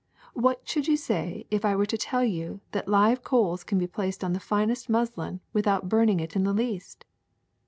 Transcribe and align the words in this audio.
What 0.33 0.67
should 0.67 0.87
you 0.87 0.97
say 0.97 1.45
if 1.51 1.63
I 1.63 1.75
were 1.75 1.85
to 1.85 1.95
tell 1.95 2.23
you 2.23 2.59
that 2.71 2.87
live 2.87 3.23
coals 3.23 3.63
can 3.63 3.77
be 3.77 3.85
placed 3.85 4.23
on 4.23 4.33
the 4.33 4.39
finest 4.39 4.89
muslin 4.89 5.41
Avithout 5.53 5.89
burning 5.89 6.19
it 6.19 6.35
in 6.35 6.43
the 6.43 6.53
least?" 6.53 7.05